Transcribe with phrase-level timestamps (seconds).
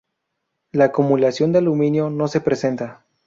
[0.71, 3.05] La acumulación de aluminio no se presenta.